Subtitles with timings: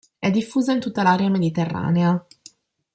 [0.17, 2.25] È diffusa in tutta l'area mediterranea.